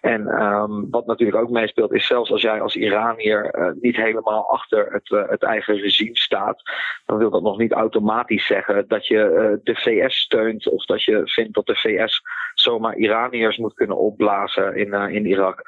En 0.00 0.42
um, 0.42 0.90
wat 0.90 1.06
natuurlijk 1.06 1.38
ook 1.38 1.50
meespeelt 1.50 1.92
is 1.92 2.06
zelfs 2.06 2.30
als 2.30 2.42
jij 2.42 2.60
als 2.60 2.76
Iranier 2.76 3.74
niet 3.80 3.96
helemaal 3.96 4.50
achter 4.50 4.92
het, 4.92 5.28
het 5.30 5.42
eigen 5.42 5.76
regime 5.76 6.16
staat, 6.16 6.62
dan 7.06 7.18
wil 7.18 7.30
dat 7.30 7.42
nog 7.42 7.58
niet 7.58 7.72
automatisch 7.72 8.46
zeggen 8.46 8.88
dat 8.88 9.06
je 9.06 9.60
de 9.62 9.74
VS 9.74 10.16
steunt 10.18 10.68
of 10.68 10.84
dat 10.84 11.02
je 11.02 11.20
vindt 11.24 11.54
dat 11.54 11.66
de 11.66 11.76
VS 11.76 12.22
zomaar 12.54 12.96
Iraniërs 12.96 13.56
moet 13.56 13.74
kunnen 13.74 13.96
opblazen 13.96 14.76
in, 14.76 14.92
in 14.92 15.26
Irak. 15.26 15.62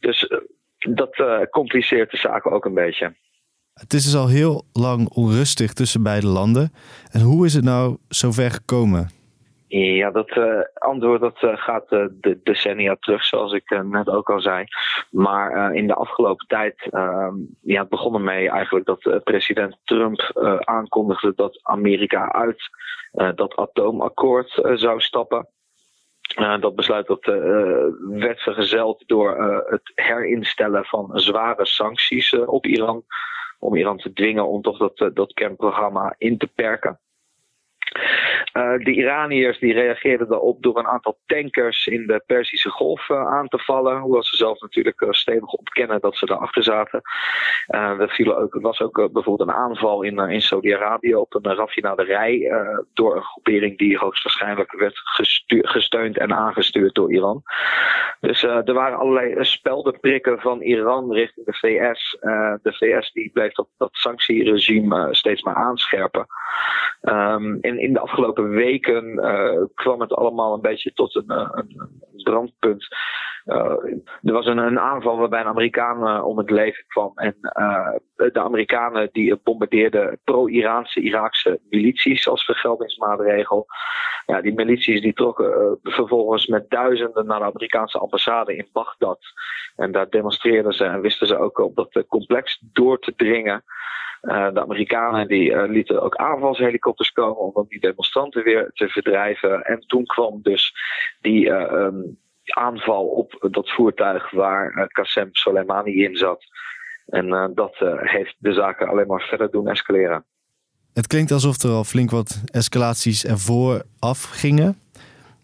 Dus 0.00 0.28
dat 0.90 1.22
compliceert 1.50 2.10
de 2.10 2.16
zaken 2.16 2.50
ook 2.50 2.64
een 2.64 2.74
beetje. 2.74 3.14
Het 3.74 3.92
is 3.92 4.04
dus 4.04 4.14
al 4.14 4.28
heel 4.28 4.64
lang 4.72 5.08
onrustig 5.08 5.72
tussen 5.72 6.02
beide 6.02 6.26
landen. 6.26 6.72
En 7.10 7.20
hoe 7.20 7.46
is 7.46 7.54
het 7.54 7.64
nou 7.64 7.96
zover 8.08 8.50
gekomen? 8.50 9.10
Ja, 9.78 10.10
dat 10.10 10.36
uh, 10.36 10.60
antwoord 10.74 11.20
dat, 11.20 11.42
uh, 11.42 11.56
gaat 11.56 11.92
uh, 11.92 12.04
de 12.20 12.40
decennia 12.42 12.96
terug, 13.00 13.24
zoals 13.24 13.52
ik 13.52 13.82
net 13.82 14.08
ook 14.08 14.30
al 14.30 14.40
zei. 14.40 14.64
Maar 15.10 15.74
in 15.74 15.86
de 15.86 15.94
afgelopen 15.94 16.46
tijd 16.46 16.88
ehm, 16.90 17.34
ja, 17.60 17.80
het 17.80 17.88
begon 17.88 18.14
ermee 18.14 18.50
eigenlijk 18.50 18.86
dat 18.86 19.24
president 19.24 19.78
Trump 19.84 20.30
aankondigde 20.64 21.32
dat 21.36 21.58
Amerika 21.62 22.32
uit 22.32 22.62
dat 23.34 23.56
atoomakkoord 23.56 24.60
zou 24.74 25.00
stappen. 25.00 25.48
Dat 26.60 26.74
besluit 26.74 27.06
dat, 27.06 27.24
werd 28.08 28.40
vergezeld 28.40 29.02
door 29.06 29.36
het 29.68 29.92
herinstellen 29.94 30.84
van 30.84 31.10
zware 31.14 31.66
sancties 31.66 32.34
op 32.34 32.66
Iran. 32.66 33.04
Om 33.58 33.76
Iran 33.76 33.98
te 33.98 34.12
dwingen 34.12 34.48
om 34.48 34.62
toch 34.62 34.78
dat, 34.78 35.10
dat 35.14 35.32
kernprogramma 35.32 36.14
in 36.18 36.38
te 36.38 36.46
perken. 36.54 36.98
Uh, 38.52 38.78
de 38.78 38.92
Iraniërs 38.92 39.58
die 39.58 39.72
reageerden 39.72 40.28
daarop 40.28 40.62
door 40.62 40.78
een 40.78 40.86
aantal 40.86 41.18
tankers 41.26 41.86
in 41.86 42.06
de 42.06 42.22
Perzische 42.26 42.70
Golf 42.70 43.08
uh, 43.08 43.26
aan 43.26 43.48
te 43.48 43.58
vallen. 43.58 43.98
Hoewel 43.98 44.22
ze 44.22 44.36
zelf 44.36 44.60
natuurlijk 44.60 45.00
uh, 45.00 45.10
stevig 45.10 45.52
ontkennen 45.52 46.00
dat 46.00 46.16
ze 46.16 46.26
daarachter 46.26 46.62
zaten. 46.62 47.00
er 47.66 48.08
viel 48.08 48.36
ook, 48.36 48.58
was 48.60 48.80
ook 48.80 48.94
bijvoorbeeld 49.12 49.48
een 49.48 49.54
aanval 49.54 50.02
in, 50.02 50.18
in 50.18 50.42
Saudi-Arabië 50.42 51.14
op 51.14 51.34
een 51.34 51.54
raffinaderij. 51.54 52.52
door 52.94 53.16
een 53.16 53.22
groepering 53.22 53.78
die 53.78 53.98
hoogstwaarschijnlijk 53.98 54.72
werd 54.72 55.00
gesteund 55.62 56.18
en 56.18 56.32
aangestuurd 56.34 56.94
door 56.94 57.12
Iran. 57.12 57.42
Dus 58.20 58.42
er 58.42 58.72
waren 58.72 58.98
allerlei 58.98 59.44
speldenprikken 59.44 60.40
van 60.40 60.60
Iran 60.60 61.12
richting 61.12 61.46
de 61.46 61.54
VS. 61.54 62.16
de 62.62 62.72
VS 62.72 63.12
die 63.12 63.30
bleef 63.32 63.52
dat, 63.52 63.68
sanctieregime 63.92 65.08
steeds 65.14 65.42
maar 65.42 65.54
aanscherpen. 65.54 66.26
Um, 67.02 67.58
in, 67.60 67.78
in 67.82 67.92
de 67.92 68.00
afgelopen 68.00 68.48
weken 68.48 69.04
uh, 69.04 69.64
kwam 69.74 70.00
het 70.00 70.12
allemaal 70.12 70.54
een 70.54 70.60
beetje 70.60 70.92
tot 70.92 71.14
een, 71.14 71.24
uh, 71.28 71.48
een 71.52 71.90
brandpunt. 72.22 72.86
Uh, 73.46 73.76
er 74.22 74.32
was 74.32 74.46
een, 74.46 74.58
een, 74.58 74.80
aanval 74.80 75.16
waarbij 75.16 75.40
een 75.40 75.46
Amerikaan 75.46 76.22
om 76.22 76.38
het 76.38 76.50
leven 76.50 76.84
kwam. 76.86 77.12
En 77.14 77.36
de 78.14 78.40
Amerikanen 78.40 79.08
die 79.12 79.36
bombardeerden 79.36 80.20
pro-Iraanse 80.24 81.00
Iraakse 81.00 81.60
milities 81.70 82.28
als 82.28 82.44
vergeldingsmaatregel. 82.44 83.66
Ja, 84.26 84.40
die 84.40 84.54
milities 84.54 85.00
die 85.00 85.12
trokken 85.12 85.78
vervolgens 85.82 86.46
met 86.46 86.70
duizenden 86.70 87.26
naar 87.26 87.38
de 87.38 87.44
Amerikaanse 87.44 87.98
ambassade 87.98 88.56
in 88.56 88.68
Bagdad. 88.72 89.18
En 89.76 89.92
daar 89.92 90.10
demonstreerden 90.10 90.72
ze 90.72 90.84
en 90.84 91.00
wisten 91.00 91.26
ze 91.26 91.36
ook 91.36 91.58
op 91.58 91.74
dat 91.74 92.06
complex 92.08 92.62
door 92.72 92.98
te 92.98 93.14
dringen. 93.16 93.64
De 94.20 94.60
Amerikanen 94.60 95.28
die 95.28 95.68
lieten 95.68 96.02
ook 96.02 96.16
aanvalshelikopters 96.16 97.12
komen 97.12 97.54
om 97.54 97.66
die 97.68 97.80
demonstranten 97.80 98.44
weer 98.44 98.70
te 98.72 98.88
verdrijven. 98.88 99.64
En 99.64 99.80
toen 99.80 100.04
kwam 100.04 100.42
dus 100.42 100.74
die 101.20 101.50
um, 101.50 102.18
aanval 102.44 103.06
op 103.06 103.48
dat 103.50 103.70
voertuig 103.70 104.30
waar 104.30 104.88
Qasem 104.92 105.28
Soleimani 105.32 106.04
in 106.04 106.16
zat. 106.16 106.44
En 107.06 107.52
dat 107.54 107.76
heeft 108.00 108.34
de 108.38 108.52
zaken 108.52 108.88
alleen 108.88 109.06
maar 109.06 109.20
verder 109.20 109.50
doen 109.50 109.68
escaleren. 109.68 110.24
Het 110.92 111.06
klinkt 111.06 111.30
alsof 111.30 111.62
er 111.62 111.70
al 111.70 111.84
flink 111.84 112.10
wat 112.10 112.42
escalaties 112.52 113.24
ervoor 113.24 113.82
afgingen. 113.98 114.76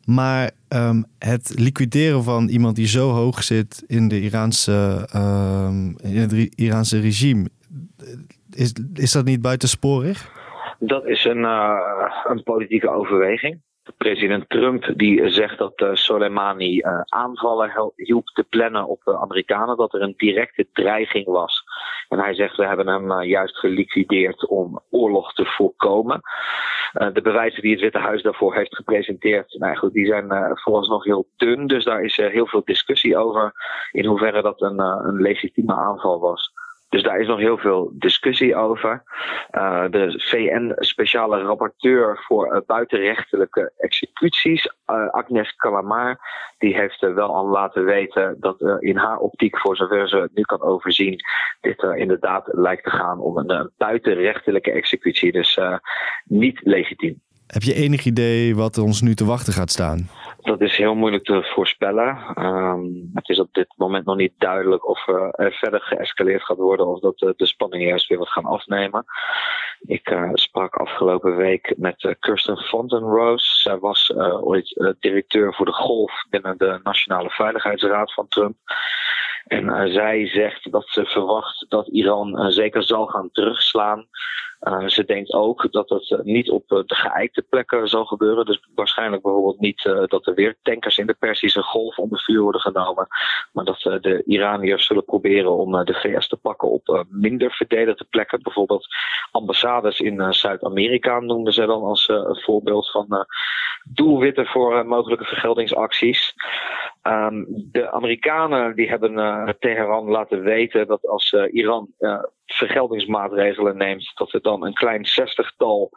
Maar 0.05 0.51
um, 0.69 1.05
het 1.19 1.59
liquideren 1.59 2.23
van 2.23 2.49
iemand 2.49 2.77
die 2.77 2.87
zo 2.87 3.11
hoog 3.11 3.43
zit 3.43 3.85
in, 3.87 4.09
de 4.09 4.21
Iraanse, 4.21 5.09
um, 5.17 5.97
in 5.99 6.17
het 6.17 6.33
Iraanse 6.55 7.01
regime, 7.01 7.49
is, 8.51 8.73
is 8.95 9.13
dat 9.13 9.25
niet 9.25 9.41
buitensporig? 9.41 10.31
Dat 10.79 11.07
is 11.07 11.25
een, 11.25 11.39
uh, 11.39 11.79
een 12.25 12.43
politieke 12.43 12.91
overweging. 12.91 13.61
President 13.97 14.49
Trump 14.49 14.93
die 14.97 15.31
zegt 15.31 15.59
dat 15.59 15.81
uh, 15.81 15.89
Soleimani 15.93 16.79
uh, 16.79 17.01
aanvallen 17.01 17.93
hielp 17.97 18.27
te 18.27 18.45
plannen 18.49 18.87
op 18.87 19.01
de 19.05 19.19
Amerikanen, 19.19 19.77
dat 19.77 19.95
er 19.95 20.03
een 20.03 20.15
directe 20.17 20.67
dreiging 20.73 21.27
was. 21.27 21.63
En 22.09 22.19
hij 22.19 22.35
zegt 22.35 22.57
we 22.57 22.67
hebben 22.67 22.87
hem 22.87 23.23
juist 23.23 23.59
geliquideerd 23.59 24.47
om 24.47 24.81
oorlog 24.91 25.33
te 25.33 25.45
voorkomen. 25.45 26.21
de 27.13 27.21
bewijzen 27.23 27.63
die 27.63 27.73
het 27.73 27.81
Witte 27.81 27.99
Huis 27.99 28.23
daarvoor 28.23 28.55
heeft 28.55 28.77
gepresenteerd, 28.77 29.57
nou 29.59 29.77
goed, 29.77 29.93
die 29.93 30.07
zijn 30.07 30.57
volgens 30.63 30.89
nog 30.89 31.05
heel 31.05 31.29
dun. 31.37 31.67
Dus 31.67 31.85
daar 31.85 32.03
is 32.03 32.17
heel 32.17 32.47
veel 32.47 32.63
discussie 32.65 33.17
over 33.17 33.53
in 33.93 34.07
hoeverre 34.07 34.43
dat 34.43 34.63
een, 34.63 34.79
een 34.79 35.21
legitieme 35.21 35.75
aanval 35.75 36.21
was. 36.21 36.53
Dus 36.89 37.03
daar 37.03 37.21
is 37.21 37.27
nog 37.27 37.39
heel 37.39 37.59
veel 37.59 37.91
discussie 37.93 38.57
over. 38.57 39.03
Uh, 39.51 39.85
de 39.91 40.15
VN-speciale 40.17 41.43
rapporteur 41.43 42.25
voor 42.27 42.55
uh, 42.55 42.61
buitenrechtelijke 42.67 43.73
executies, 43.79 44.67
uh, 44.67 45.09
Agnes 45.09 45.57
Calamar, 45.57 46.19
die 46.59 46.77
heeft 46.77 47.01
wel 47.01 47.35
al 47.35 47.47
laten 47.47 47.85
weten 47.85 48.37
dat 48.41 48.61
in 48.81 48.97
haar 48.97 49.19
optiek, 49.19 49.59
voor 49.59 49.77
zover 49.77 50.09
ze 50.09 50.31
nu 50.35 50.43
kan 50.43 50.63
overzien, 50.63 51.21
dit 51.61 51.83
er 51.83 51.97
inderdaad 51.97 52.49
lijkt 52.53 52.85
te 52.85 52.91
gaan 52.91 53.21
om 53.21 53.37
een 53.37 53.71
buitenrechtelijke 53.77 54.71
executie. 54.71 55.33
Dus 55.33 55.59
niet 56.25 56.61
legitiem. 56.63 57.21
Heb 57.49 57.63
je 57.63 57.75
enig 57.75 58.05
idee 58.05 58.57
wat 58.57 58.79
ons 58.79 59.01
nu 59.01 59.15
te 59.15 59.25
wachten 59.25 59.53
gaat 59.53 59.71
staan? 59.71 60.09
Dat 60.41 60.61
is 60.61 60.77
heel 60.77 60.95
moeilijk 60.95 61.25
te 61.25 61.51
voorspellen. 61.55 62.19
Um, 62.47 63.11
het 63.15 63.29
is 63.29 63.39
op 63.41 63.49
dit 63.53 63.75
moment 63.77 64.05
nog 64.05 64.17
niet 64.17 64.33
duidelijk 64.39 64.89
of 64.89 65.07
uh, 65.07 65.29
er 65.33 65.53
verder 65.53 65.81
geëscaleerd 65.81 66.43
gaat 66.43 66.57
worden 66.57 66.87
of 66.87 67.01
dat 67.01 67.23
uh, 67.23 67.31
de 67.37 67.47
spanningen 67.47 67.87
juist 67.87 68.09
weer 68.09 68.19
wat 68.19 68.29
gaan 68.29 68.45
afnemen. 68.45 69.05
Ik 69.81 70.11
uh, 70.11 70.31
sprak 70.33 70.75
afgelopen 70.75 71.37
week 71.37 71.75
met 71.77 72.17
Kirsten 72.21 72.57
Fontenrose. 72.57 73.61
Zij 73.61 73.79
was 73.79 74.13
ooit 74.41 74.97
directeur 75.01 75.55
voor 75.55 75.67
de 75.67 75.73
golf 75.73 76.25
binnen 76.31 76.59
de 76.59 76.81
Nationale 76.83 77.31
Veiligheidsraad 77.31 78.15
van 78.15 78.29
Trump. 78.29 78.57
En 79.47 79.93
zij 79.93 80.27
zegt 80.27 80.73
dat 80.73 80.89
ze 80.89 81.05
verwacht 81.05 81.67
dat 81.69 81.89
Iran 81.89 82.53
zeker 82.53 82.83
zal 82.83 83.07
gaan 83.07 83.29
terugslaan. 83.33 84.07
Uh, 84.61 84.87
ze 84.87 85.05
denkt 85.05 85.33
ook 85.33 85.73
dat 85.73 85.89
het 85.89 86.11
uh, 86.11 86.19
niet 86.21 86.51
op 86.51 86.71
uh, 86.71 86.79
de 86.87 86.95
geëikte 86.95 87.43
plekken 87.43 87.89
zal 87.89 88.05
gebeuren. 88.05 88.47
Dus 88.47 88.69
waarschijnlijk 88.75 89.23
bijvoorbeeld 89.23 89.61
niet 89.61 89.83
dat 90.07 90.27
er 90.27 90.35
weer 90.35 90.57
tankers 90.63 90.99
in 90.99 91.07
de 91.07 91.15
Persische 91.15 91.63
golf 91.63 91.99
onder 91.99 92.21
vuur 92.21 92.41
worden 92.41 92.61
genomen. 92.61 93.07
Maar 93.53 93.65
dat 93.65 93.81
de 93.81 94.23
Iraniërs 94.25 94.87
zullen 94.87 95.05
proberen 95.05 95.57
om 95.57 95.85
de 95.85 95.95
VS 95.95 96.29
te 96.29 96.37
pakken 96.37 96.69
op 96.69 97.07
minder 97.09 97.51
verdedigde 97.51 98.07
plekken. 98.11 98.43
Bijvoorbeeld 98.43 98.87
ambassades 99.31 100.01
in 100.01 100.35
Zuid-Amerika 100.35 101.21
noemden 101.21 101.53
ze 101.53 101.67
dan 101.67 101.83
als 101.83 102.13
voorbeeld 102.29 102.91
van 102.91 103.27
doelwitten 103.85 104.47
voor 104.47 104.87
mogelijke 104.87 105.25
vergeldingsacties. 105.25 106.35
Um, 107.03 107.47
de 107.49 107.91
Amerikanen 107.91 108.75
die 108.75 108.89
hebben 108.89 109.57
Teheran 109.59 110.09
laten 110.09 110.43
weten 110.43 110.87
dat 110.87 111.07
als 111.07 111.33
Iran 111.33 111.89
vergeldingsmaatregelen 112.59 113.77
neemt, 113.77 114.13
dat 114.15 114.33
er 114.33 114.43
dan 114.43 114.65
een 114.65 114.75
klein 114.75 115.07
zestigtal 115.07 115.91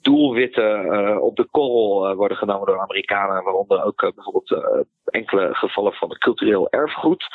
doelwitten 0.00 1.22
op 1.22 1.36
de 1.36 1.44
korrel 1.50 2.16
worden 2.16 2.36
genomen 2.36 2.66
door 2.66 2.80
Amerikanen, 2.80 3.44
waaronder 3.44 3.84
ook 3.84 4.12
bijvoorbeeld 4.14 4.64
enkele 5.04 5.54
gevallen 5.54 5.92
van 5.92 6.16
cultureel 6.18 6.70
erfgoed. 6.70 7.26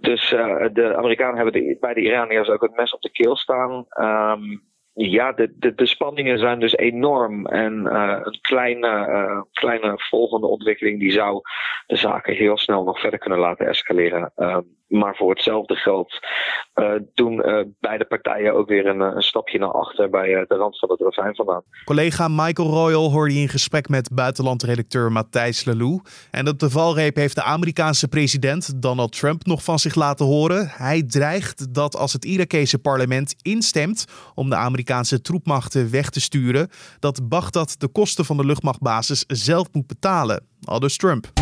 Dus 0.00 0.28
de 0.72 0.94
Amerikanen 0.96 1.36
hebben 1.36 1.76
bij 1.80 1.94
de 1.94 2.00
Iraniërs 2.00 2.48
ook 2.48 2.62
het 2.62 2.76
mes 2.76 2.94
op 2.94 3.00
de 3.00 3.10
keel 3.10 3.36
staan. 3.36 3.86
Um, 4.00 4.62
ja, 4.94 5.32
de, 5.32 5.74
de, 5.74 5.86
spanningen 5.86 6.38
zijn 6.38 6.60
dus 6.60 6.76
enorm. 6.76 7.46
En 7.46 7.72
een 7.94 8.38
kleine, 9.52 9.92
volgende 9.96 10.46
ontwikkeling 10.46 10.98
die 11.00 11.12
zou 11.12 11.40
de 11.86 11.96
zaken 11.96 12.34
heel 12.34 12.58
snel 12.58 12.84
nog 12.84 13.00
verder 13.00 13.18
kunnen 13.18 13.38
laten 13.38 13.66
escaleren. 13.66 14.32
Uh, 14.36 14.58
maar 14.86 15.16
voor 15.16 15.30
hetzelfde 15.30 15.74
geld 15.74 16.18
uh, 16.74 16.92
doen 17.14 17.42
beide 17.80 18.04
partijen 18.04 18.54
ook 18.54 18.68
weer 18.68 18.86
een, 18.86 19.00
een 19.00 19.22
stapje 19.22 19.58
naar 19.58 19.72
achter 19.72 20.10
bij 20.10 20.44
de 20.48 20.54
rand 20.54 20.78
van 20.78 20.90
het 20.90 21.00
ravijn 21.00 21.34
vandaan. 21.34 21.62
Collega 21.84 22.28
Michael 22.28 22.68
Royal 22.68 23.10
hoorde 23.10 23.34
in 23.34 23.48
gesprek 23.48 23.88
met 23.88 24.14
buitenlandredacteur 24.14 25.12
Matthijs 25.12 25.64
Lelou. 25.64 26.00
En 26.30 26.48
op 26.48 26.58
de 26.58 26.70
valreep 26.70 27.16
heeft 27.16 27.34
de 27.34 27.42
Amerikaanse 27.42 28.08
president 28.08 28.82
Donald 28.82 29.18
Trump 29.18 29.46
nog 29.46 29.64
van 29.64 29.78
zich 29.78 29.94
laten 29.94 30.26
horen. 30.26 30.68
Hij 30.68 31.02
dreigt 31.06 31.74
dat 31.74 31.96
als 31.96 32.12
het 32.12 32.24
Irakese 32.24 32.78
parlement 32.78 33.34
instemt 33.42 34.06
om 34.34 34.50
de 34.50 34.56
Amerikaanse 34.56 35.20
troepmachten 35.20 35.90
weg 35.90 36.10
te 36.10 36.20
sturen, 36.20 36.68
dat 36.98 37.28
Bagdad 37.28 37.74
de 37.78 37.88
kosten 37.88 38.24
van 38.24 38.36
de 38.36 38.44
luchtmachtbasis 38.44 39.24
zelf 39.26 39.68
moet 39.72 39.86
betalen. 39.86 40.46
Aldus 40.64 40.96
Trump. 40.96 41.32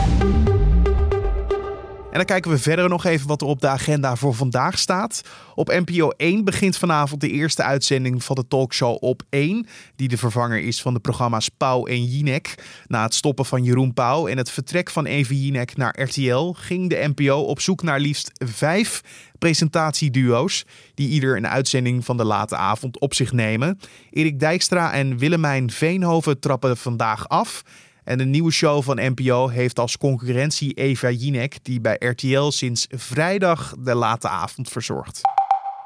En 2.13 2.19
dan 2.19 2.27
kijken 2.27 2.51
we 2.51 2.59
verder 2.59 2.89
nog 2.89 3.05
even 3.05 3.29
wat 3.29 3.41
er 3.41 3.47
op 3.47 3.61
de 3.61 3.69
agenda 3.69 4.17
voor 4.17 4.35
vandaag 4.35 4.79
staat. 4.79 5.23
Op 5.55 5.69
NPO 5.69 6.09
1 6.09 6.45
begint 6.45 6.77
vanavond 6.77 7.21
de 7.21 7.31
eerste 7.31 7.63
uitzending 7.63 8.25
van 8.25 8.37
de 8.37 8.49
talkshow 8.49 8.97
Op 9.01 9.23
1, 9.31 9.67
die 9.97 10.09
de 10.09 10.17
vervanger 10.17 10.61
is 10.61 10.83
van 10.83 10.95
de 10.95 11.01
programma's 11.01 11.49
Pauw 11.49 11.87
en 11.87 12.05
Jinek. 12.05 12.55
Na 12.87 13.03
het 13.03 13.15
stoppen 13.15 13.45
van 13.45 13.65
Jeroen 13.65 13.95
Pauw 13.95 14.27
en 14.27 14.37
het 14.37 14.51
vertrek 14.51 14.91
van 14.91 15.07
Evi 15.07 15.45
Jinek 15.45 15.77
naar 15.77 16.01
RTL 16.03 16.53
ging 16.53 16.91
de 16.91 17.13
NPO 17.15 17.41
op 17.41 17.61
zoek 17.61 17.83
naar 17.83 18.01
liefst 18.01 18.31
vijf 18.45 19.01
presentatieduo's 19.39 20.65
die 20.95 21.09
ieder 21.09 21.37
een 21.37 21.49
uitzending 21.49 22.05
van 22.05 22.17
de 22.17 22.25
late 22.25 22.57
avond 22.57 22.99
op 22.99 23.15
zich 23.15 23.33
nemen. 23.33 23.79
Erik 24.11 24.41
Dijkstra 24.41 24.93
en 24.93 25.19
Willemijn 25.19 25.71
Veenhoven 25.71 26.41
trappen 26.41 26.77
vandaag 26.77 27.29
af. 27.29 27.63
En 28.05 28.19
de 28.19 28.25
nieuwe 28.25 28.51
show 28.51 28.83
van 28.83 28.97
NPO 29.01 29.49
heeft 29.49 29.79
als 29.79 29.97
concurrentie 29.97 30.73
Eva 30.73 31.11
Jinek, 31.11 31.59
die 31.63 31.81
bij 31.81 31.97
RTL 31.99 32.49
sinds 32.49 32.87
vrijdag 32.91 33.75
de 33.79 33.95
late 33.95 34.29
avond 34.29 34.69
verzorgt. 34.69 35.21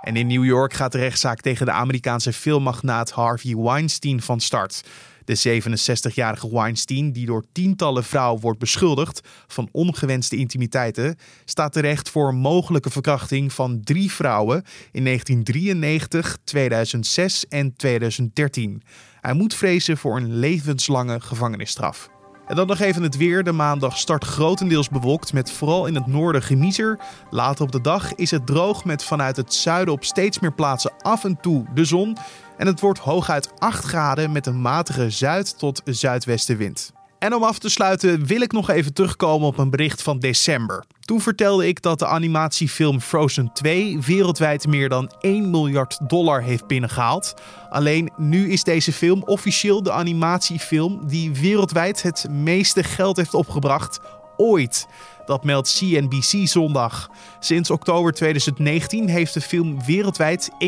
En 0.00 0.16
in 0.16 0.26
New 0.26 0.44
York 0.44 0.72
gaat 0.72 0.92
de 0.92 0.98
rechtszaak 0.98 1.40
tegen 1.40 1.66
de 1.66 1.72
Amerikaanse 1.72 2.32
filmmagnaat 2.32 3.10
Harvey 3.10 3.56
Weinstein 3.56 4.22
van 4.22 4.40
start. 4.40 4.84
De 5.26 5.60
67-jarige 5.62 6.48
Weinstein, 6.52 7.12
die 7.12 7.26
door 7.26 7.44
tientallen 7.52 8.04
vrouwen 8.04 8.40
wordt 8.40 8.58
beschuldigd 8.58 9.20
van 9.46 9.68
ongewenste 9.72 10.36
intimiteiten, 10.36 11.16
staat 11.44 11.72
terecht 11.72 12.10
voor 12.10 12.34
mogelijke 12.34 12.90
verkrachting 12.90 13.52
van 13.52 13.80
drie 13.84 14.12
vrouwen 14.12 14.64
in 14.92 15.04
1993, 15.04 16.38
2006 16.44 17.46
en 17.48 17.76
2013. 17.76 18.82
Hij 19.20 19.34
moet 19.34 19.54
vrezen 19.54 19.96
voor 19.96 20.16
een 20.16 20.36
levenslange 20.36 21.20
gevangenisstraf. 21.20 22.10
En 22.46 22.56
dan 22.56 22.66
nog 22.66 22.78
even 22.78 23.02
het 23.02 23.16
weer. 23.16 23.44
De 23.44 23.52
maandag 23.52 23.98
start 23.98 24.24
grotendeels 24.24 24.88
bewolkt 24.88 25.32
met 25.32 25.50
vooral 25.50 25.86
in 25.86 25.94
het 25.94 26.06
noorden 26.06 26.42
gemiezer. 26.42 26.98
Later 27.30 27.64
op 27.64 27.72
de 27.72 27.80
dag 27.80 28.14
is 28.14 28.30
het 28.30 28.46
droog 28.46 28.84
met 28.84 29.04
vanuit 29.04 29.36
het 29.36 29.54
zuiden 29.54 29.94
op 29.94 30.04
steeds 30.04 30.38
meer 30.38 30.52
plaatsen 30.54 30.92
af 30.98 31.24
en 31.24 31.40
toe 31.40 31.64
de 31.74 31.84
zon. 31.84 32.16
En 32.56 32.66
het 32.66 32.80
wordt 32.80 32.98
hooguit 32.98 33.50
8 33.58 33.84
graden 33.84 34.32
met 34.32 34.46
een 34.46 34.60
matige 34.60 35.10
zuid- 35.10 35.58
tot 35.58 35.82
zuidwestenwind. 35.84 36.92
En 37.18 37.34
om 37.34 37.42
af 37.42 37.58
te 37.58 37.68
sluiten 37.68 38.26
wil 38.26 38.40
ik 38.40 38.52
nog 38.52 38.70
even 38.70 38.92
terugkomen 38.92 39.46
op 39.48 39.58
een 39.58 39.70
bericht 39.70 40.02
van 40.02 40.18
december. 40.18 40.84
Toen 41.00 41.20
vertelde 41.20 41.66
ik 41.68 41.82
dat 41.82 41.98
de 41.98 42.06
animatiefilm 42.06 43.00
Frozen 43.00 43.50
2 43.52 44.00
wereldwijd 44.00 44.66
meer 44.66 44.88
dan 44.88 45.12
1 45.20 45.50
miljard 45.50 45.98
dollar 46.08 46.42
heeft 46.42 46.66
binnengehaald. 46.66 47.34
Alleen 47.70 48.10
nu 48.16 48.50
is 48.50 48.62
deze 48.62 48.92
film 48.92 49.22
officieel 49.22 49.82
de 49.82 49.92
animatiefilm 49.92 51.06
die 51.06 51.32
wereldwijd 51.32 52.02
het 52.02 52.26
meeste 52.30 52.82
geld 52.82 53.16
heeft 53.16 53.34
opgebracht 53.34 54.00
ooit. 54.36 54.86
Dat 55.26 55.44
meldt 55.44 55.76
CNBC 55.78 56.48
zondag. 56.48 57.10
Sinds 57.40 57.70
oktober 57.70 58.12
2019 58.12 59.08
heeft 59.08 59.34
de 59.34 59.40
film 59.40 59.84
wereldwijd 59.84 60.50
1,32 60.50 60.58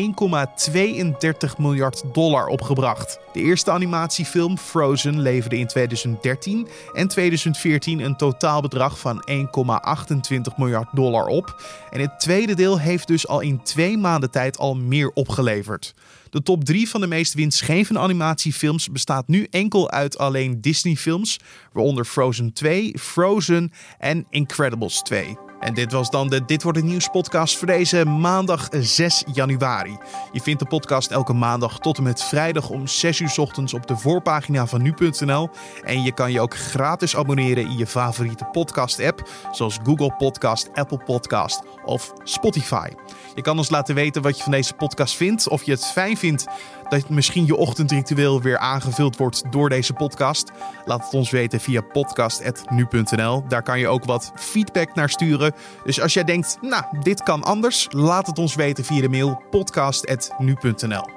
miljard 1.57 2.03
dollar 2.13 2.47
opgebracht. 2.47 3.19
De 3.33 3.39
eerste 3.39 3.71
animatiefilm 3.71 4.57
Frozen 4.57 5.19
leverde 5.19 5.57
in 5.57 5.67
2013 5.67 6.67
en 6.93 7.07
2014 7.07 7.99
een 7.99 8.15
totaalbedrag 8.15 8.99
van 8.99 9.23
1,28 9.29 10.55
miljard 10.57 10.87
dollar 10.91 11.25
op. 11.25 11.61
En 11.91 11.99
het 11.99 12.19
tweede 12.19 12.55
deel 12.55 12.79
heeft 12.79 13.07
dus 13.07 13.27
al 13.27 13.39
in 13.39 13.63
twee 13.63 13.97
maanden 13.97 14.31
tijd 14.31 14.57
al 14.57 14.75
meer 14.75 15.11
opgeleverd. 15.13 15.93
De 16.29 16.41
top 16.41 16.63
3 16.63 16.89
van 16.89 17.01
de 17.01 17.07
meest 17.07 17.33
winstgevende 17.33 17.99
animatiefilms 17.99 18.89
bestaat 18.89 19.27
nu 19.27 19.47
enkel 19.49 19.91
uit 19.91 20.17
alleen 20.17 20.61
Disney-films, 20.61 21.39
waaronder 21.73 22.05
Frozen 22.05 22.53
2, 22.53 22.93
Frozen 22.99 23.71
en 23.97 24.25
Incredibles 24.29 25.01
2. 25.01 25.48
En 25.59 25.73
dit 25.73 25.91
was 25.91 26.09
dan 26.09 26.27
de 26.27 26.45
Dit 26.45 26.63
wordt 26.63 26.77
het 26.77 26.87
nieuws 26.87 27.07
podcast 27.07 27.57
voor 27.57 27.67
deze 27.67 28.05
maandag 28.05 28.67
6 28.71 29.23
januari. 29.33 29.97
Je 30.31 30.41
vindt 30.41 30.59
de 30.59 30.67
podcast 30.67 31.11
elke 31.11 31.33
maandag 31.33 31.79
tot 31.79 31.97
en 31.97 32.03
met 32.03 32.23
vrijdag 32.23 32.69
om 32.69 32.87
6 32.87 33.19
uur 33.19 33.33
ochtends 33.37 33.73
op 33.73 33.87
de 33.87 33.97
voorpagina 33.97 34.65
van 34.65 34.81
nu.nl. 34.81 35.49
En 35.83 36.03
je 36.03 36.11
kan 36.11 36.31
je 36.31 36.41
ook 36.41 36.55
gratis 36.55 37.15
abonneren 37.15 37.63
in 37.63 37.77
je 37.77 37.87
favoriete 37.87 38.45
podcast 38.51 38.99
app, 38.99 39.29
zoals 39.51 39.79
Google 39.83 40.13
Podcast, 40.17 40.69
Apple 40.73 40.97
Podcast 40.97 41.61
of 41.85 42.13
Spotify. 42.23 42.87
Je 43.35 43.41
kan 43.41 43.57
ons 43.57 43.69
laten 43.69 43.95
weten 43.95 44.21
wat 44.21 44.37
je 44.37 44.43
van 44.43 44.51
deze 44.51 44.73
podcast 44.73 45.15
vindt, 45.15 45.49
of 45.49 45.63
je 45.63 45.71
het 45.71 45.85
fijn 45.85 46.17
vindt 46.17 46.45
dat 46.89 47.09
misschien 47.09 47.45
je 47.45 47.55
ochtendritueel 47.55 48.41
weer 48.41 48.57
aangevuld 48.57 49.17
wordt 49.17 49.43
door 49.51 49.69
deze 49.69 49.93
podcast. 49.93 50.51
Laat 50.85 51.03
het 51.03 51.13
ons 51.13 51.29
weten 51.29 51.59
via 51.59 51.81
podcast.nu.nl. 51.81 53.43
Daar 53.47 53.63
kan 53.63 53.79
je 53.79 53.87
ook 53.87 54.05
wat 54.05 54.31
feedback 54.35 54.95
naar 54.95 55.09
sturen. 55.09 55.53
Dus 55.83 56.01
als 56.01 56.13
jij 56.13 56.23
denkt, 56.23 56.57
nou, 56.61 56.83
dit 57.01 57.23
kan 57.23 57.43
anders, 57.43 57.87
laat 57.89 58.27
het 58.27 58.39
ons 58.39 58.55
weten 58.55 58.85
via 58.85 59.01
de 59.01 59.09
mail 59.09 59.41
podcast.nu.nl. 59.49 61.07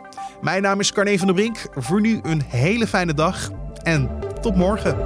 Mijn 0.40 0.62
naam 0.62 0.80
is 0.80 0.92
Carne 0.92 1.18
van 1.18 1.26
der 1.26 1.37
Brink. 1.37 1.66
Voor 1.74 2.00
nu 2.00 2.20
een 2.22 2.42
hele 2.46 2.87
fijne 2.87 3.14
dag 3.14 3.50
en 3.82 4.11
tot 4.40 4.56
morgen. 4.56 4.96